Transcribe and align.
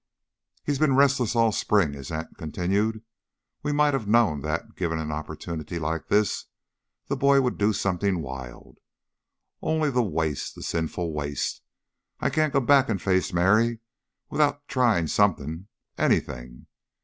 "He's 0.63 0.79
been 0.79 0.95
restless 0.95 1.35
all 1.35 1.51
spring," 1.51 1.93
his 1.93 2.09
aunt 2.11 2.35
continued. 2.35 3.03
"We 3.61 3.71
might 3.71 3.93
have 3.93 4.07
known 4.07 4.41
that, 4.41 4.73
given 4.75 4.97
an 4.97 5.11
opportunity 5.11 5.77
like 5.77 6.07
this, 6.07 6.45
the 7.05 7.15
boy 7.15 7.39
would 7.41 7.59
do 7.59 7.71
something 7.71 8.23
wild. 8.23 8.79
Only 9.61 9.91
the 9.91 10.01
waste, 10.01 10.55
the 10.55 10.63
sinful 10.63 11.13
waste! 11.13 11.61
I 12.19 12.31
can't 12.31 12.51
go 12.51 12.61
back 12.61 12.89
and 12.89 12.99
face 12.99 13.31
Merry 13.31 13.77
without 14.31 14.67
trying 14.67 15.05
something 15.05 15.67
anything! 15.99 16.65